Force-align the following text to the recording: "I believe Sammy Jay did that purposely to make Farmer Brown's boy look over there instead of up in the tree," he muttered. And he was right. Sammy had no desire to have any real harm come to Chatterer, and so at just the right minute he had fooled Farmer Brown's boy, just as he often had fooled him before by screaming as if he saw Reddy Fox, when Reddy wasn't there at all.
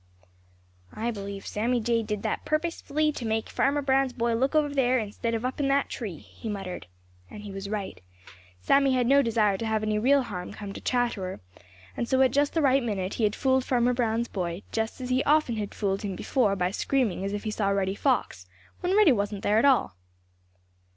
"I 0.95 1.11
believe 1.11 1.45
Sammy 1.45 1.79
Jay 1.79 2.01
did 2.01 2.23
that 2.23 2.43
purposely 2.43 3.11
to 3.11 3.23
make 3.23 3.47
Farmer 3.51 3.83
Brown's 3.83 4.13
boy 4.13 4.33
look 4.33 4.55
over 4.55 4.73
there 4.73 4.97
instead 4.97 5.35
of 5.35 5.45
up 5.45 5.59
in 5.59 5.67
the 5.67 5.83
tree," 5.87 6.17
he 6.17 6.49
muttered. 6.49 6.87
And 7.29 7.43
he 7.43 7.51
was 7.51 7.69
right. 7.69 8.01
Sammy 8.61 8.93
had 8.93 9.05
no 9.05 9.21
desire 9.21 9.59
to 9.59 9.65
have 9.67 9.83
any 9.83 9.99
real 9.99 10.23
harm 10.23 10.53
come 10.53 10.73
to 10.73 10.81
Chatterer, 10.81 11.39
and 11.95 12.09
so 12.09 12.19
at 12.23 12.31
just 12.31 12.55
the 12.55 12.63
right 12.63 12.81
minute 12.81 13.13
he 13.13 13.25
had 13.25 13.35
fooled 13.35 13.63
Farmer 13.63 13.93
Brown's 13.93 14.27
boy, 14.27 14.63
just 14.71 15.01
as 15.01 15.11
he 15.11 15.23
often 15.25 15.57
had 15.57 15.75
fooled 15.75 16.01
him 16.01 16.15
before 16.15 16.55
by 16.55 16.71
screaming 16.71 17.23
as 17.23 17.31
if 17.31 17.43
he 17.43 17.51
saw 17.51 17.69
Reddy 17.69 17.93
Fox, 17.93 18.47
when 18.79 18.97
Reddy 18.97 19.11
wasn't 19.11 19.43
there 19.43 19.59
at 19.59 19.65
all. 19.65 19.95